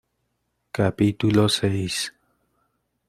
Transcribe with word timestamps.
capítulo 0.77 1.47
seis. 1.47 1.95